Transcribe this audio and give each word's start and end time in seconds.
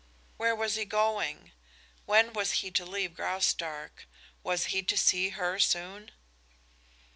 Where 0.37 0.55
was 0.55 0.77
he 0.77 0.85
going? 0.85 1.51
When 2.07 2.33
was 2.33 2.53
he 2.53 2.71
to 2.71 2.87
leave 2.87 3.13
Graustark? 3.13 4.07
Was 4.41 4.65
he 4.73 4.81
to 4.81 4.97
see 4.97 5.29
her 5.29 5.59
soon? 5.59 6.09